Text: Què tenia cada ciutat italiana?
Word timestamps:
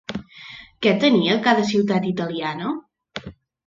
Què 0.85 0.93
tenia 1.05 1.37
cada 1.51 1.69
ciutat 1.71 2.11
italiana? 2.17 2.77